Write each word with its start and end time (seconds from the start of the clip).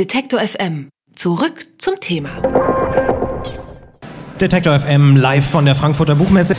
Detektor 0.00 0.40
FM. 0.40 0.88
Zurück 1.14 1.66
zum 1.76 2.00
Thema. 2.00 2.30
Detektor 4.40 4.80
FM 4.80 5.14
live 5.16 5.44
von 5.44 5.66
der 5.66 5.76
Frankfurter 5.76 6.14
Buchmesse. 6.14 6.56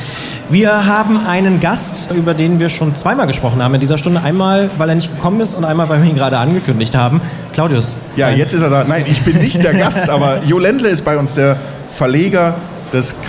Wir 0.51 0.85
haben 0.85 1.17
einen 1.25 1.59
Gast, 1.59 2.12
über 2.12 2.35
den 2.35 2.59
wir 2.59 2.69
schon 2.69 2.93
zweimal 2.93 3.25
gesprochen 3.25 3.63
haben 3.63 3.73
in 3.73 3.79
dieser 3.79 3.97
Stunde. 3.97 4.21
Einmal, 4.21 4.69
weil 4.77 4.89
er 4.89 4.93
nicht 4.93 5.12
gekommen 5.12 5.41
ist 5.41 5.55
und 5.55 5.65
einmal, 5.65 5.89
weil 5.89 6.04
wir 6.04 6.09
ihn 6.12 6.15
gerade 6.15 6.38
angekündigt 6.38 6.93
haben. 6.93 7.19
Claudius. 7.51 7.97
Ja, 8.15 8.29
jetzt 8.29 8.54
ist 8.54 8.62
er 8.62 8.69
da. 8.69 8.83
Nein, 8.83 9.05
ich 9.07 9.23
bin 9.23 9.39
nicht 9.39 9.64
der 9.64 9.73
Gast, 9.86 10.08
aber 10.08 10.44
Jo 10.46 10.60
Ländle 10.60 10.89
ist 10.89 11.04
bei 11.04 11.18
uns 11.18 11.34
der 11.34 11.58
Verleger 11.88 12.54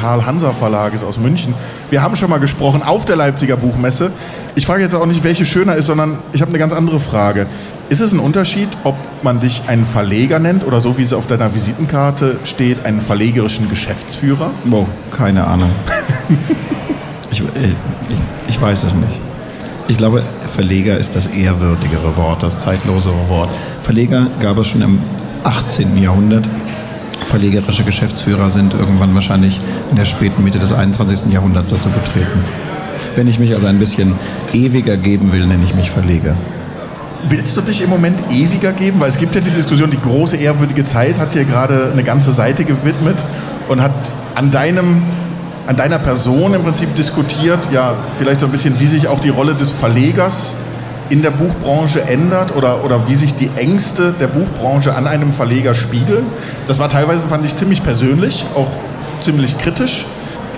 des 0.02 0.08
Karl-Hanser 0.08 0.52
Verlages 0.52 1.04
aus 1.04 1.18
München. 1.18 1.54
Wir 1.90 2.02
haben 2.02 2.16
schon 2.16 2.28
mal 2.28 2.40
gesprochen 2.40 2.82
auf 2.82 3.04
der 3.04 3.16
Leipziger 3.16 3.56
Buchmesse. 3.56 4.10
Ich 4.56 4.66
frage 4.66 4.82
jetzt 4.82 4.94
auch 4.94 5.06
nicht, 5.06 5.22
welche 5.22 5.44
schöner 5.44 5.76
ist, 5.76 5.86
sondern 5.86 6.18
ich 6.32 6.42
habe 6.42 6.50
eine 6.50 6.58
ganz 6.58 6.72
andere 6.72 6.98
Frage. 6.98 7.46
Ist 7.88 8.00
es 8.00 8.12
ein 8.12 8.18
Unterschied, 8.18 8.68
ob 8.84 8.96
man 9.22 9.38
dich 9.40 9.62
einen 9.68 9.84
Verleger 9.84 10.38
nennt 10.38 10.66
oder 10.66 10.80
so 10.80 10.98
wie 10.98 11.02
es 11.02 11.12
auf 11.12 11.26
deiner 11.26 11.54
Visitenkarte 11.54 12.38
steht, 12.44 12.84
einen 12.84 13.00
verlegerischen 13.00 13.70
Geschäftsführer? 13.70 14.50
Oh, 14.70 14.86
keine 15.10 15.46
Ahnung. 15.46 15.70
ich, 17.30 17.40
äh, 17.40 17.44
ich, 18.08 18.18
ich 18.48 18.60
weiß 18.60 18.82
es 18.82 18.94
nicht. 18.94 19.20
Ich 19.88 19.96
glaube, 19.96 20.22
Verleger 20.54 20.96
ist 20.96 21.14
das 21.14 21.26
ehrwürdigere 21.26 22.16
Wort, 22.16 22.42
das 22.42 22.60
zeitlosere 22.60 23.28
Wort. 23.28 23.50
Verleger 23.82 24.26
gab 24.40 24.58
es 24.58 24.68
schon 24.68 24.82
im 24.82 24.98
18. 25.44 25.96
Jahrhundert. 25.96 26.44
Verlegerische 27.24 27.84
Geschäftsführer 27.84 28.50
sind 28.50 28.74
irgendwann 28.74 29.14
wahrscheinlich 29.14 29.60
in 29.90 29.96
der 29.96 30.04
späten 30.04 30.44
Mitte 30.44 30.58
des 30.58 30.72
21. 30.72 31.32
Jahrhunderts 31.32 31.70
dazu 31.70 31.88
getreten. 31.90 32.44
Wenn 33.16 33.28
ich 33.28 33.38
mich 33.38 33.54
also 33.54 33.66
ein 33.66 33.78
bisschen 33.78 34.14
ewiger 34.52 34.96
geben 34.96 35.32
will, 35.32 35.46
nenne 35.46 35.64
ich 35.64 35.74
mich 35.74 35.90
Verleger. 35.90 36.36
Willst 37.28 37.56
du 37.56 37.60
dich 37.60 37.80
im 37.82 37.90
Moment 37.90 38.18
ewiger 38.30 38.72
geben? 38.72 39.00
Weil 39.00 39.08
es 39.08 39.16
gibt 39.16 39.34
ja 39.34 39.40
die 39.40 39.50
Diskussion, 39.50 39.90
die 39.90 40.00
große 40.00 40.36
ehrwürdige 40.36 40.84
Zeit 40.84 41.18
hat 41.18 41.32
hier 41.34 41.44
gerade 41.44 41.90
eine 41.92 42.02
ganze 42.02 42.32
Seite 42.32 42.64
gewidmet 42.64 43.24
und 43.68 43.80
hat 43.80 43.92
an 44.34 44.50
deinem 44.50 45.02
an 45.66 45.76
deiner 45.76 46.00
Person 46.00 46.54
im 46.54 46.62
Prinzip 46.64 46.94
diskutiert, 46.96 47.70
ja, 47.70 47.94
vielleicht 48.18 48.40
so 48.40 48.46
ein 48.46 48.52
bisschen, 48.52 48.80
wie 48.80 48.86
sich 48.86 49.06
auch 49.06 49.20
die 49.20 49.28
Rolle 49.28 49.54
des 49.54 49.70
Verlegers 49.70 50.56
in 51.12 51.20
der 51.20 51.30
Buchbranche 51.30 52.00
ändert 52.00 52.56
oder, 52.56 52.86
oder 52.86 53.06
wie 53.06 53.14
sich 53.14 53.34
die 53.34 53.50
Ängste 53.54 54.14
der 54.18 54.28
Buchbranche 54.28 54.94
an 54.94 55.06
einem 55.06 55.34
Verleger 55.34 55.74
spiegeln. 55.74 56.24
Das 56.66 56.78
war 56.78 56.88
teilweise, 56.88 57.20
fand 57.28 57.44
ich, 57.44 57.54
ziemlich 57.54 57.82
persönlich, 57.82 58.46
auch 58.54 58.68
ziemlich 59.20 59.58
kritisch. 59.58 60.06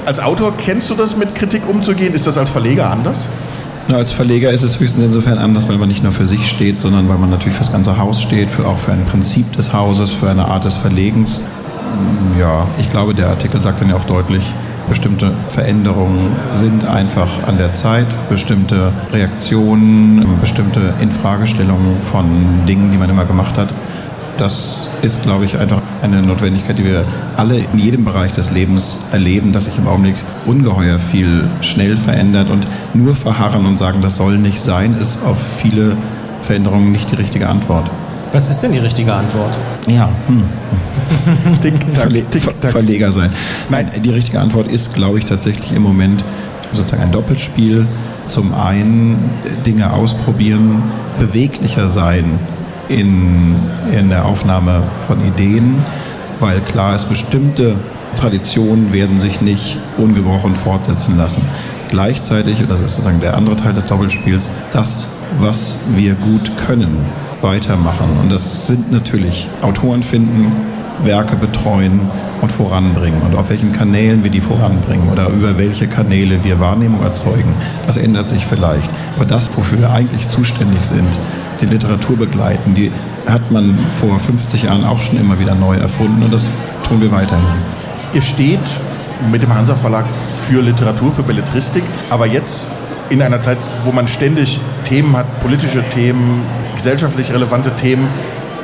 Als 0.05 0.21
Autor 0.21 0.57
kennst 0.57 0.91
du 0.91 0.95
das, 0.95 1.17
mit 1.17 1.35
Kritik 1.35 1.69
umzugehen? 1.69 2.15
Ist 2.15 2.29
das 2.29 2.39
als 2.39 2.51
Verleger 2.51 2.89
anders? 2.89 3.27
Na, 3.89 3.97
als 3.97 4.13
Verleger 4.13 4.53
ist 4.53 4.63
es 4.63 4.79
höchstens 4.79 5.03
insofern 5.03 5.39
anders, 5.39 5.69
weil 5.69 5.77
man 5.77 5.89
nicht 5.89 6.05
nur 6.05 6.13
für 6.13 6.25
sich 6.25 6.49
steht, 6.49 6.81
sondern 6.81 7.09
weil 7.09 7.19
man 7.19 7.31
natürlich 7.31 7.55
für 7.55 7.65
das 7.65 7.73
ganze 7.73 7.99
Haus 7.99 8.23
steht, 8.23 8.49
für, 8.49 8.65
auch 8.65 8.79
für 8.79 8.93
ein 8.93 9.05
Prinzip 9.07 9.51
des 9.57 9.73
Hauses, 9.73 10.13
für 10.13 10.31
eine 10.31 10.45
Art 10.45 10.65
des 10.65 10.77
Verlegens. 10.77 11.43
Ja, 12.39 12.69
ich 12.79 12.89
glaube, 12.89 13.13
der 13.13 13.27
Artikel 13.27 13.61
sagt 13.61 13.81
dann 13.81 13.89
ja 13.89 13.97
auch 13.97 14.05
deutlich, 14.05 14.45
bestimmte 14.89 15.33
Veränderungen 15.49 16.37
sind 16.53 16.87
einfach 16.87 17.29
an 17.47 17.59
der 17.59 17.75
Zeit, 17.75 18.07
bestimmte 18.29 18.93
Reaktionen, 19.13 20.27
bestimmte 20.41 20.95
Infragestellungen 21.01 21.97
von 22.11 22.27
Dingen, 22.67 22.91
die 22.93 22.99
man 22.99 23.11
immer 23.11 23.25
gemacht 23.25 23.57
hat 23.59 23.73
das 24.39 24.91
ist, 25.03 25.23
glaube 25.23 25.45
ich, 25.45 25.59
einfach 25.59 25.83
eine 26.03 26.23
Notwendigkeit, 26.23 26.79
die 26.79 26.85
wir 26.85 27.05
alle 27.37 27.59
in 27.59 27.79
jedem 27.79 28.05
Bereich 28.05 28.33
des 28.33 28.51
Lebens 28.51 28.99
erleben, 29.13 29.53
dass 29.53 29.67
sich 29.67 29.79
im 29.79 29.87
Augenblick 29.87 30.17
ungeheuer 30.47 30.99
viel 30.99 31.49
schnell 31.61 31.97
verändert 31.97 32.51
und 32.51 32.67
nur 32.95 33.15
verharren 33.15 33.67
und 33.67 33.79
sagen, 33.79 34.01
das 34.03 34.17
soll 34.17 34.39
nicht 34.39 34.61
sein, 34.61 34.97
ist 35.01 35.23
auf 35.25 35.39
viele 35.59 35.97
Veränderungen 36.43 36.93
nicht 36.93 37.11
die 37.11 37.17
richtige 37.17 37.49
Antwort. 37.49 37.91
Was 38.35 38.49
ist 38.49 38.61
denn 38.65 38.73
die 38.73 38.79
richtige 38.79 39.13
Antwort? 39.15 39.57
Ja, 39.87 40.09
hm. 40.27 40.43
Tick, 41.63 41.75
Verle 41.93 42.25
Tick, 42.29 42.43
Verleger 42.63 43.13
sein. 43.13 43.31
Nein, 43.71 43.93
die 44.05 44.11
richtige 44.11 44.41
Antwort 44.41 44.67
ist, 44.67 44.93
glaube 44.93 45.21
ich, 45.21 45.25
tatsächlich 45.25 45.71
im 45.71 45.83
Moment 45.83 46.25
sozusagen 46.73 47.05
ein 47.05 47.13
Doppelspiel. 47.13 47.87
Zum 48.27 48.53
einen 48.53 49.31
Dinge 49.65 49.93
ausprobieren, 49.93 50.83
beweglicher 51.17 51.89
sein, 51.89 52.41
in, 52.89 53.55
in 53.93 54.09
der 54.09 54.27
Aufnahme 54.27 54.83
von 55.07 55.25
Ideen, 55.25 55.85
weil 56.41 56.61
klar 56.61 56.97
ist, 56.97 57.09
bestimmte 57.09 57.77
Traditionen 58.17 58.93
werden 58.93 59.21
sich 59.21 59.43
nicht 59.43 59.77
ungebrochen 59.97 60.57
fortsetzen 60.57 61.17
lassen. 61.17 61.43
Gleichzeitig, 61.89 62.59
und 62.59 62.69
das 62.69 62.81
ist 62.81 62.95
sozusagen 62.95 63.21
der 63.21 63.37
andere 63.37 63.55
Teil 63.55 63.75
des 63.75 63.85
Doppelspiels, 63.87 64.51
das, 64.73 65.11
was 65.39 65.79
wir 65.95 66.15
gut 66.15 66.51
können, 66.67 67.07
weitermachen. 67.45 68.19
Und 68.21 68.33
das 68.33 68.67
sind 68.67 68.91
natürlich 68.91 69.49
Autoren 69.63 70.03
finden, 70.03 70.51
Werke 71.05 71.37
betreuen 71.37 72.01
und 72.41 72.51
voranbringen. 72.51 73.23
Und 73.23 73.37
auf 73.37 73.51
welchen 73.51 73.73
Kanälen 73.73 74.25
wir 74.25 74.31
die 74.31 74.41
voranbringen 74.41 75.09
oder 75.11 75.29
über 75.29 75.57
welche 75.59 75.87
Kanäle 75.87 76.43
wir 76.43 76.59
Wahrnehmung 76.59 77.03
erzeugen, 77.03 77.55
das 77.87 77.97
ändert 77.97 78.29
sich 78.29 78.45
vielleicht. 78.45 78.93
Aber 79.15 79.25
das, 79.25 79.57
wofür 79.57 79.79
wir 79.79 79.91
eigentlich 79.91 80.29
zuständig 80.29 80.85
sind, 80.85 81.19
die 81.61 81.67
Literatur 81.67 82.17
begleiten, 82.17 82.75
die 82.75 82.91
hat 83.27 83.51
man 83.53 83.79
vor 84.01 84.19
50 84.19 84.65
Jahren 84.65 84.85
auch 84.85 85.01
schon 85.03 85.19
immer 85.19 85.39
wieder 85.39 85.55
neu 85.55 85.77
erfunden 85.77 86.23
und 86.25 86.33
das 86.33 86.51
tun 86.87 87.01
wir 87.01 87.13
weiterhin. 87.13 87.45
Ihr 88.13 88.23
steht 88.23 88.61
mit 89.31 89.43
dem 89.43 89.55
Hansa 89.55 89.75
Verlag 89.75 90.05
für 90.49 90.61
Literatur, 90.61 91.13
für 91.13 91.23
Belletristik, 91.23 91.85
aber 92.11 92.27
jetzt 92.27 92.69
in 93.11 93.23
einer 93.23 93.41
Zeit, 93.41 93.59
wo 93.85 93.93
man 93.93 94.09
ständig 94.09 94.61
Themen 94.85 95.17
hat, 95.17 95.41
politische 95.41 95.83
Themen, 95.91 96.43
gesellschaftlich 96.75 97.33
relevante 97.33 97.71
Themen, 97.77 98.09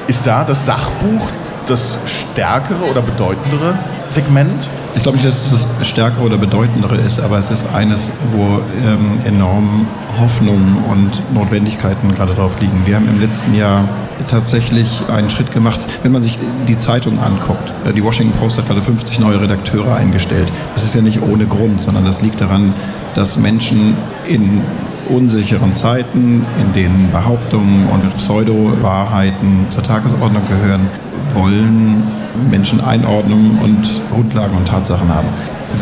ist 0.07 0.27
da 0.27 0.45
das 0.45 0.67
Sachbuch 0.67 1.29
das 1.67 1.99
stärkere 2.07 2.85
oder 2.91 3.03
bedeutendere 3.03 3.79
Segment? 4.09 4.69
Ich 4.95 5.03
glaube 5.03 5.17
nicht, 5.19 5.29
dass 5.29 5.53
es 5.53 5.69
das 5.79 5.89
stärkere 5.89 6.25
oder 6.25 6.37
bedeutendere 6.37 6.97
ist, 6.97 7.21
aber 7.21 7.39
es 7.39 7.51
ist 7.51 7.65
eines, 7.73 8.11
wo 8.33 8.61
ähm, 8.85 9.21
enorm 9.25 9.87
Hoffnungen 10.19 10.85
und 10.91 11.35
Notwendigkeiten 11.35 12.15
gerade 12.15 12.35
drauf 12.35 12.59
liegen. 12.61 12.83
Wir 12.87 12.97
haben 12.97 13.09
im 13.09 13.21
letzten 13.21 13.55
Jahr 13.55 13.85
tatsächlich 14.29 15.03
einen 15.09 15.31
Schritt 15.31 15.53
gemacht, 15.53 15.85
wenn 16.03 16.13
man 16.13 16.23
sich 16.23 16.39
die 16.69 16.79
Zeitung 16.79 17.19
anguckt. 17.21 17.73
Äh, 17.85 17.93
die 17.93 18.05
Washington 18.05 18.39
Post 18.39 18.59
hat 18.59 18.67
gerade 18.67 18.83
50 18.83 19.21
neue 19.21 19.41
Redakteure 19.41 19.95
eingestellt. 19.95 20.53
Das 20.75 20.85
ist 20.85 20.95
ja 20.95 21.03
nicht 21.03 21.23
ohne 21.23 21.47
Grund, 21.47 21.81
sondern 21.81 22.05
das 22.05 22.23
liegt 22.23 22.41
daran, 22.41 22.75
dass 23.15 23.37
Menschen 23.37 23.97
in 24.29 24.63
unsicheren 25.09 25.75
Zeiten, 25.75 26.47
in 26.61 26.73
denen 26.73 27.11
Behauptungen 27.11 27.89
und 27.89 28.17
Pseudo-Wahrheiten 28.17 29.67
zur 29.69 29.83
Tagesordnung 29.83 30.45
gehören, 30.47 30.89
wollen 31.35 32.05
Menschen 32.51 32.81
Einordnungen 32.81 33.59
und 33.59 34.01
Grundlagen 34.13 34.57
und 34.57 34.69
Tatsachen 34.69 35.09
haben. 35.13 35.29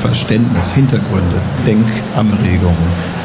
Verständnis, 0.01 0.73
Hintergründe, 0.73 1.41
Denkanregungen. 1.67 2.77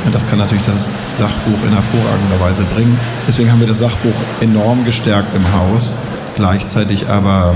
Und 0.05 0.13
das 0.13 0.27
kann 0.27 0.39
natürlich 0.39 0.65
das 0.65 0.89
Sachbuch 1.17 1.63
in 1.65 1.73
hervorragender 1.73 2.39
Weise 2.41 2.63
bringen. 2.75 2.97
Deswegen 3.27 3.51
haben 3.51 3.59
wir 3.59 3.67
das 3.67 3.79
Sachbuch 3.79 4.13
enorm 4.41 4.83
gestärkt 4.85 5.29
im 5.35 5.43
Haus. 5.53 5.95
Gleichzeitig 6.35 7.07
aber 7.09 7.55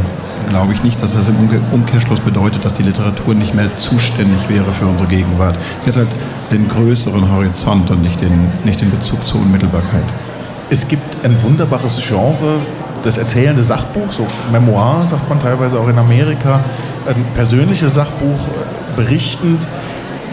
glaube 0.49 0.73
ich 0.73 0.83
nicht, 0.83 1.01
dass 1.01 1.13
das 1.13 1.29
im 1.29 1.35
Umkehrschluss 1.71 2.19
bedeutet, 2.19 2.63
dass 2.63 2.73
die 2.73 2.83
Literatur 2.83 3.33
nicht 3.33 3.53
mehr 3.53 3.75
zuständig 3.75 4.47
wäre 4.49 4.71
für 4.71 4.85
unsere 4.85 5.09
Gegenwart. 5.09 5.57
Sie 5.79 5.89
hat 5.89 5.97
halt 5.97 6.09
den 6.51 6.67
größeren 6.69 7.29
Horizont 7.31 7.91
und 7.91 8.01
nicht 8.01 8.21
den, 8.21 8.51
nicht 8.63 8.79
den 8.79 8.91
Bezug 8.91 9.25
zur 9.25 9.41
Unmittelbarkeit. 9.41 10.05
Es 10.69 10.87
gibt 10.87 11.25
ein 11.25 11.41
wunderbares 11.43 12.01
Genre, 12.07 12.59
das 13.03 13.17
erzählende 13.17 13.63
Sachbuch, 13.63 14.11
so 14.11 14.27
Memoir 14.51 15.05
sagt 15.05 15.29
man 15.29 15.39
teilweise 15.39 15.79
auch 15.79 15.87
in 15.87 15.97
Amerika, 15.97 16.61
ein 17.05 17.25
persönliches 17.35 17.93
Sachbuch 17.93 18.39
berichtend, 18.95 19.67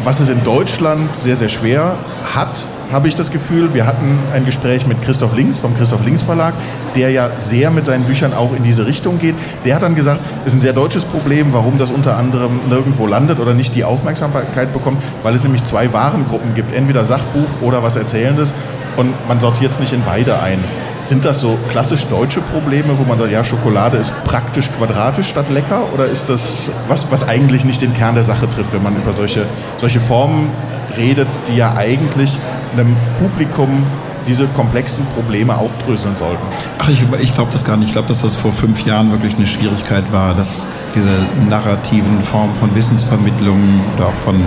was 0.03 0.21
es 0.21 0.29
in 0.29 0.43
Deutschland 0.45 1.15
sehr, 1.15 1.37
sehr 1.37 1.49
schwer 1.49 1.97
hat, 2.35 2.65
habe 2.93 3.09
ich 3.09 3.15
das 3.15 3.31
Gefühl. 3.31 3.75
Wir 3.75 3.87
hatten 3.87 4.19
ein 4.33 4.45
Gespräch 4.45 4.87
mit 4.87 5.01
Christoph 5.03 5.35
Links 5.35 5.59
vom 5.59 5.77
Christoph 5.77 6.05
Links 6.05 6.23
Verlag, 6.23 6.55
der 6.95 7.11
ja 7.11 7.31
sehr 7.39 7.71
mit 7.71 7.87
seinen 7.87 8.05
Büchern 8.05 8.35
auch 8.35 8.55
in 8.55 8.63
diese 8.63 8.87
Richtung 8.87 9.19
geht. 9.19 9.35
Der 9.65 9.75
hat 9.75 9.83
dann 9.83 9.95
gesagt, 9.95 10.21
es 10.45 10.53
ist 10.53 10.59
ein 10.59 10.61
sehr 10.61 10.73
deutsches 10.73 11.05
Problem, 11.05 11.53
warum 11.53 11.79
das 11.79 11.91
unter 11.91 12.17
anderem 12.17 12.61
nirgendwo 12.69 13.07
landet 13.07 13.41
oder 13.41 13.55
nicht 13.55 13.75
die 13.75 13.85
Aufmerksamkeit 13.85 14.73
bekommt, 14.73 15.03
weil 15.23 15.35
es 15.35 15.43
nämlich 15.43 15.65
zwei 15.65 15.93
Warengruppen 15.93 16.55
gibt, 16.55 16.75
entweder 16.75 17.05
Sachbuch 17.05 17.63
oder 17.63 17.83
was 17.83 17.97
Erzählendes 17.97 18.53
und 18.97 19.13
man 19.29 19.41
sortiert 19.41 19.73
es 19.73 19.81
nicht 19.81 19.93
in 19.93 20.03
beide 20.05 20.41
ein. 20.41 20.59
Sind 21.05 21.25
das 21.27 21.41
so 21.41 21.59
klassisch 21.69 22.07
deutsche 22.07 22.41
Probleme, 22.41 22.99
wo 22.99 23.05
man 23.05 23.19
sagt, 23.19 23.31
ja, 23.31 23.45
Schokolade 23.45 23.99
ist 23.99 24.15
praktisch 24.25 24.73
quadratisch 24.73 25.29
statt 25.29 25.51
lecker? 25.51 25.83
Oder 25.93 26.07
ist 26.07 26.31
das 26.31 26.71
was, 26.89 27.13
was 27.13 27.29
eigentlich 27.29 27.67
nicht 27.67 27.83
den 27.83 27.93
Kern 27.93 28.15
der 28.15 28.25
Sache 28.25 28.49
trifft, 28.49 28.73
wenn 28.73 28.83
man 28.83 28.97
über 28.97 29.13
solche, 29.13 29.45
solche 29.77 30.01
Formen 30.01 30.49
redet, 30.97 31.29
die 31.47 31.57
ja 31.57 31.77
eigentlich 31.77 32.39
einem 32.73 32.97
Publikum 33.19 33.85
diese 34.27 34.47
komplexen 34.47 35.05
Probleme 35.15 35.55
aufdröseln 35.55 36.17
sollten? 36.17 36.43
Ach, 36.79 36.89
ich, 36.89 37.03
ich 37.21 37.35
glaube 37.35 37.53
das 37.53 37.67
gar 37.67 37.77
nicht. 37.77 37.89
Ich 37.89 37.93
glaube, 37.93 38.09
dass 38.09 38.23
das 38.23 38.35
vor 38.35 38.55
fünf 38.55 38.87
Jahren 38.87 39.13
wirklich 39.13 39.37
eine 39.37 39.47
Schwierigkeit 39.47 40.11
war, 40.11 40.35
dass 40.35 40.69
diese 40.95 41.11
narrativen 41.51 42.25
Formen 42.25 42.55
von 42.55 42.75
Wissensvermittlung 42.75 43.59
oder 43.95 44.07
auch 44.07 44.15
von 44.25 44.43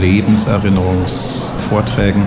Lebenserinnerungsvorträgen, 0.00 2.24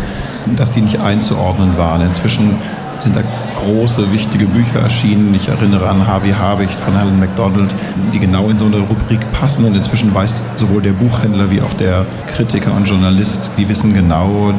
dass 0.55 0.71
die 0.71 0.79
nicht 0.79 1.01
einzuordnen 1.01 1.77
waren. 1.77 1.99
Inzwischen 2.01 2.55
sind 2.99 3.15
da 3.15 3.21
große, 3.63 4.11
wichtige 4.11 4.45
Bücher 4.45 4.79
erschienen. 4.79 5.33
Ich 5.33 5.47
erinnere 5.47 5.87
an 5.89 6.05
Harvey 6.07 6.31
Habicht 6.31 6.79
von 6.79 6.97
Helen 6.97 7.19
MacDonald, 7.19 7.73
die 8.13 8.19
genau 8.19 8.49
in 8.49 8.57
so 8.57 8.65
eine 8.65 8.77
Rubrik 8.77 9.19
passen. 9.31 9.65
Und 9.65 9.75
inzwischen 9.75 10.13
weiß 10.13 10.33
sowohl 10.57 10.81
der 10.81 10.93
Buchhändler 10.93 11.49
wie 11.51 11.61
auch 11.61 11.73
der 11.73 12.05
Kritiker 12.27 12.73
und 12.73 12.87
Journalist, 12.87 13.51
die 13.57 13.67
wissen 13.67 13.93
genau, 13.93 14.53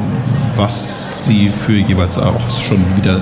was 0.56 1.26
sie 1.26 1.49
für 1.49 1.76
jeweils 1.76 2.19
auch 2.19 2.50
schon 2.62 2.85
wieder 2.97 3.20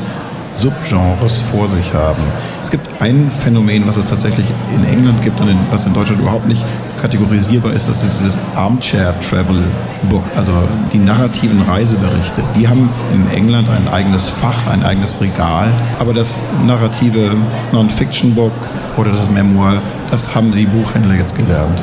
Subgenres 0.58 1.42
vor 1.52 1.68
sich 1.68 1.94
haben. 1.94 2.22
Es 2.60 2.70
gibt 2.70 3.00
ein 3.00 3.30
Phänomen, 3.30 3.86
was 3.86 3.96
es 3.96 4.06
tatsächlich 4.06 4.46
in 4.74 4.84
England 4.84 5.22
gibt 5.22 5.40
und 5.40 5.48
in, 5.48 5.58
was 5.70 5.84
in 5.84 5.94
Deutschland 5.94 6.20
überhaupt 6.20 6.48
nicht 6.48 6.64
kategorisierbar 7.00 7.72
ist, 7.72 7.88
das 7.88 8.02
ist 8.02 8.20
dieses 8.20 8.38
Armchair 8.56 9.14
Travel 9.20 9.62
Book, 10.10 10.24
also 10.36 10.52
die 10.92 10.98
narrativen 10.98 11.62
Reiseberichte. 11.62 12.42
Die 12.56 12.66
haben 12.66 12.90
in 13.14 13.30
England 13.36 13.68
ein 13.68 13.92
eigenes 13.92 14.28
Fach, 14.28 14.66
ein 14.70 14.84
eigenes 14.84 15.20
Regal, 15.20 15.68
aber 16.00 16.12
das 16.12 16.42
narrative 16.66 17.36
Non-Fiction 17.72 18.34
Book 18.34 18.52
oder 18.96 19.12
das 19.12 19.30
Memoir, 19.30 19.80
das 20.10 20.34
haben 20.34 20.52
die 20.52 20.66
Buchhändler 20.66 21.14
jetzt 21.14 21.36
gelernt. 21.36 21.80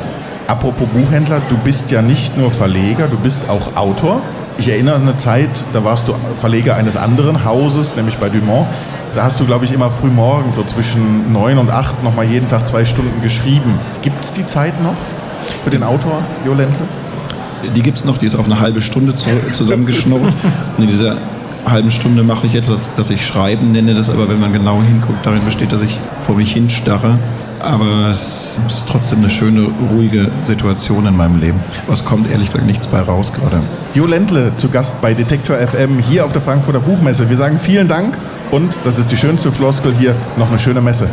Apropos 0.48 0.86
Buchhändler, 0.88 1.40
du 1.48 1.56
bist 1.56 1.90
ja 1.90 2.02
nicht 2.02 2.36
nur 2.36 2.50
Verleger, 2.50 3.08
du 3.08 3.16
bist 3.16 3.48
auch 3.48 3.74
Autor. 3.76 4.20
Ich 4.58 4.68
erinnere 4.68 4.94
an 4.94 5.02
eine 5.02 5.16
Zeit, 5.18 5.50
da 5.74 5.84
warst 5.84 6.08
du 6.08 6.14
Verleger 6.34 6.76
eines 6.76 6.96
anderen 6.96 7.44
Hauses, 7.44 7.94
nämlich 7.94 8.16
bei 8.16 8.30
Dumont. 8.30 8.66
Da 9.14 9.24
hast 9.24 9.38
du, 9.38 9.44
glaube 9.44 9.66
ich, 9.66 9.72
immer 9.72 9.90
früh 9.90 10.08
morgens, 10.08 10.56
so 10.56 10.64
zwischen 10.64 11.32
neun 11.32 11.58
und 11.58 11.70
acht, 11.70 12.02
nochmal 12.02 12.26
jeden 12.26 12.48
Tag 12.48 12.66
zwei 12.66 12.84
Stunden 12.84 13.20
geschrieben. 13.22 13.78
Gibt 14.02 14.24
es 14.24 14.32
die 14.32 14.46
Zeit 14.46 14.82
noch 14.82 14.96
für 15.62 15.70
den 15.70 15.82
Autor, 15.82 16.22
Jo 16.44 16.54
Ländle? 16.54 16.86
Die 17.74 17.82
gibt 17.82 17.98
es 17.98 18.04
noch, 18.04 18.16
die 18.16 18.26
ist 18.26 18.36
auf 18.36 18.46
eine 18.46 18.58
halbe 18.60 18.80
Stunde 18.80 19.14
zusammengeschnurrt. 19.14 20.22
Und 20.76 20.82
in 20.82 20.88
dieser 20.88 21.16
halben 21.66 21.90
Stunde 21.90 22.22
mache 22.22 22.46
ich 22.46 22.54
etwas, 22.54 22.88
das 22.96 23.10
ich 23.10 23.26
Schreiben 23.26 23.72
nenne, 23.72 23.94
das 23.94 24.08
aber, 24.08 24.28
wenn 24.28 24.40
man 24.40 24.52
genau 24.52 24.80
hinguckt, 24.82 25.24
darin 25.24 25.44
besteht, 25.44 25.72
dass 25.72 25.82
ich 25.82 25.98
vor 26.24 26.36
mich 26.36 26.52
hinstarre 26.52 27.18
aber 27.66 28.10
es 28.10 28.60
ist 28.68 28.86
trotzdem 28.88 29.18
eine 29.18 29.30
schöne, 29.30 29.68
ruhige 29.90 30.30
Situation 30.44 31.06
in 31.06 31.16
meinem 31.16 31.40
Leben. 31.40 31.60
Was 31.86 32.04
kommt 32.04 32.30
ehrlich 32.30 32.48
gesagt 32.48 32.66
nichts 32.66 32.86
bei 32.86 33.00
raus 33.00 33.32
gerade. 33.32 33.62
Jo 33.94 34.06
Ländle 34.06 34.52
zu 34.56 34.70
Gast 34.70 35.00
bei 35.00 35.14
Detektor 35.14 35.56
FM 35.58 35.98
hier 35.98 36.24
auf 36.24 36.32
der 36.32 36.42
Frankfurter 36.42 36.80
Buchmesse. 36.80 37.28
Wir 37.28 37.36
sagen 37.36 37.58
vielen 37.58 37.88
Dank 37.88 38.16
und, 38.50 38.76
das 38.84 38.98
ist 38.98 39.10
die 39.10 39.16
schönste 39.16 39.52
Floskel 39.52 39.94
hier, 39.94 40.14
noch 40.36 40.48
eine 40.48 40.58
schöne 40.58 40.80
Messe. 40.80 41.08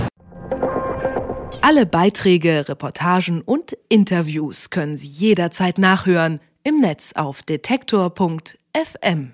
Alle 1.62 1.86
Beiträge, 1.86 2.68
Reportagen 2.68 3.42
und 3.42 3.78
Interviews 3.90 4.70
können 4.70 4.98
Sie 4.98 5.08
jederzeit 5.08 5.78
nachhören 5.78 6.40
im 6.64 6.80
Netz 6.82 7.14
auf 7.16 7.42
detektor.fm. 7.44 9.34